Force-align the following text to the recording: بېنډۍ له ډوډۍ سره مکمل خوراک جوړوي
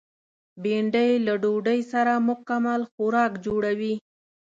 بېنډۍ 0.61 1.11
له 1.25 1.33
ډوډۍ 1.41 1.79
سره 1.91 2.13
مکمل 2.27 2.81
خوراک 2.91 3.31
جوړوي 3.45 3.95